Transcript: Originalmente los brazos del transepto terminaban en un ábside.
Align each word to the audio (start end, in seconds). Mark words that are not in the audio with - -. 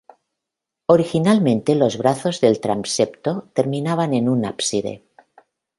Originalmente 0.87 1.75
los 1.75 1.99
brazos 1.99 2.41
del 2.41 2.59
transepto 2.59 3.51
terminaban 3.53 4.15
en 4.15 4.29
un 4.29 4.45
ábside. 4.45 5.03